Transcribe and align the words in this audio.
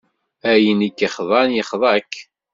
Ayen 0.51 0.85
i 0.87 0.89
k-yexḍan, 0.91 1.49
yexḍa-k. 1.53 2.13